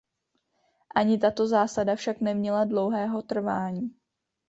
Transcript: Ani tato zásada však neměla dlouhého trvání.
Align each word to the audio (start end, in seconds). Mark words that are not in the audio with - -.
Ani 0.95 1.17
tato 1.17 1.47
zásada 1.47 1.95
však 1.95 2.21
neměla 2.21 2.65
dlouhého 2.65 3.21
trvání. 3.21 3.95